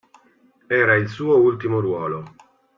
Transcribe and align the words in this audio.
Era 0.67 0.95
il 0.95 1.09
suo 1.09 1.35
ultimo 1.37 1.79
ruolo. 1.79 2.35